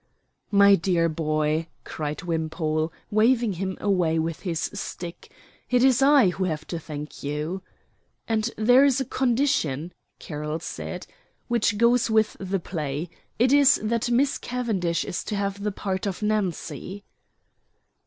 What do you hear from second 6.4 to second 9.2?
have to thank you." "And and there is a